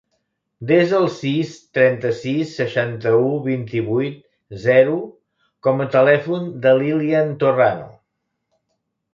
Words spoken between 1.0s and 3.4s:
sis, trenta-sis, seixanta-u,